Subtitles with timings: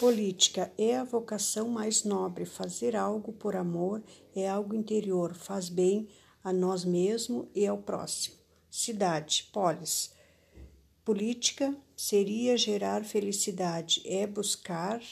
[0.00, 2.46] Política é a vocação mais nobre.
[2.46, 4.02] Fazer algo por amor
[4.34, 6.08] é algo interior, faz bem
[6.42, 8.36] a nós mesmos e ao próximo.
[8.70, 10.14] Cidade, polis.
[11.04, 15.02] Política seria gerar felicidade, é buscar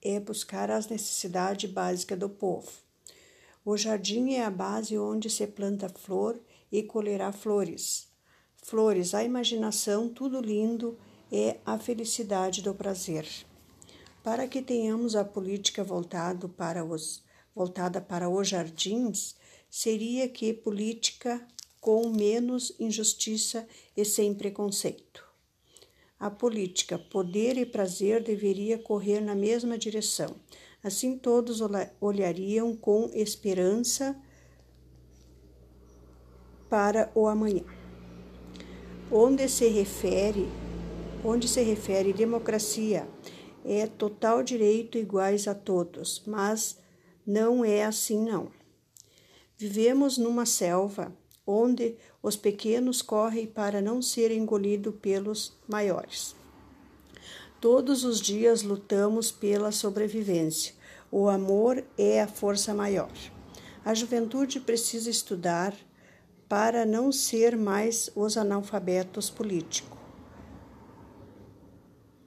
[0.00, 2.72] é buscar as necessidades básicas do povo.
[3.62, 6.40] O jardim é a base onde se planta flor
[6.72, 8.08] e colherá flores.
[8.62, 10.98] Flores, a imaginação, tudo lindo
[11.30, 13.26] é a felicidade do prazer.
[14.22, 17.22] Para que tenhamos a política voltado para os,
[17.54, 19.36] voltada para os jardins,
[19.70, 21.46] seria que política
[21.80, 25.24] com menos injustiça e sem preconceito.
[26.18, 30.34] A política, poder e prazer deveria correr na mesma direção.
[30.82, 31.60] Assim todos
[32.00, 34.20] olhariam com esperança
[36.68, 37.64] para o amanhã.
[39.10, 40.48] Onde se refere,
[41.24, 43.08] onde se refere democracia,
[43.64, 46.78] é total direito iguais a todos, mas
[47.26, 48.50] não é assim não.
[49.56, 51.12] Vivemos numa selva
[51.46, 56.36] onde os pequenos correm para não serem engolidos pelos maiores.
[57.60, 60.74] Todos os dias lutamos pela sobrevivência.
[61.10, 63.10] O amor é a força maior.
[63.84, 65.74] A juventude precisa estudar
[66.48, 69.97] para não ser mais os analfabetos políticos.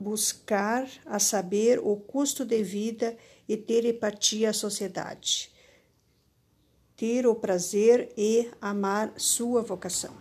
[0.01, 3.15] Buscar a saber o custo de vida
[3.47, 5.51] e ter empatia à sociedade
[7.01, 10.13] ter o prazer e amar sua vocação.